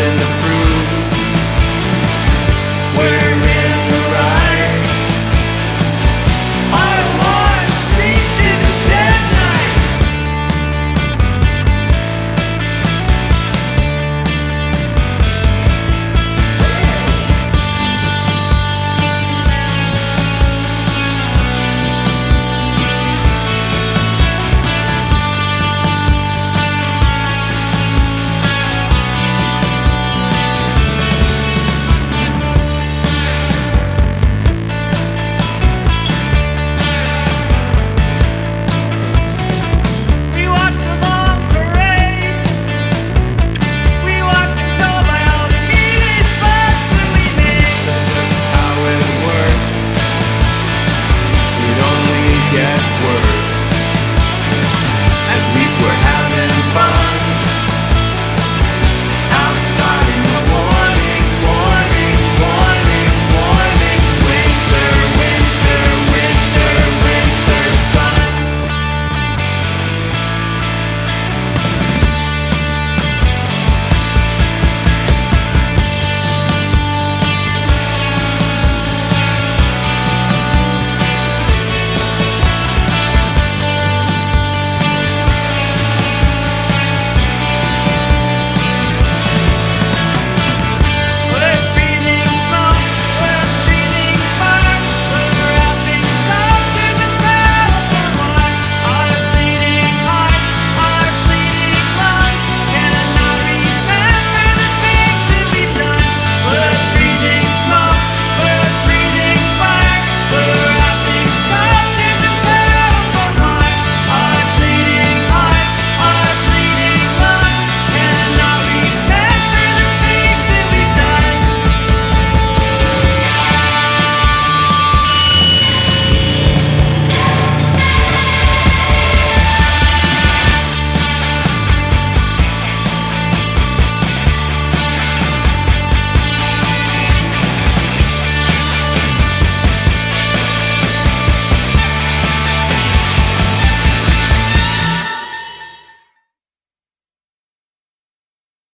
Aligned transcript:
in 0.00 0.16
the 0.16 0.24
fruit. 0.24 0.79